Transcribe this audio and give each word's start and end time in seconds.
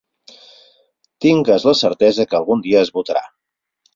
Tingues 1.25 1.67
la 1.69 1.73
certesa 1.83 2.27
que 2.31 2.39
algun 2.39 2.65
dia 2.69 2.83
es 2.87 2.93
votarà. 2.99 3.23